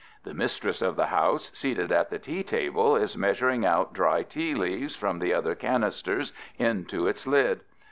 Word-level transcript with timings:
The 0.23 0.33
mistress 0.33 0.81
of 0.81 0.95
the 0.95 1.05
house, 1.05 1.51
seated 1.53 1.91
at 1.91 2.09
the 2.09 2.17
tea 2.17 2.41
table, 2.41 2.95
is 2.95 3.15
measuring 3.15 3.67
out 3.67 3.93
dry 3.93 4.23
tea 4.23 4.55
leaves 4.55 4.95
from 4.95 5.19
the 5.19 5.31
other 5.31 5.53
canister 5.53 6.23
into 6.57 7.05
its 7.05 7.27
lid. 7.27 7.59